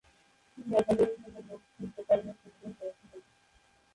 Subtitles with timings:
[0.53, 3.21] তিনি একাডেমির জন্য লোক শিল্পকর্ম সংগ্রহ করেছিলেন।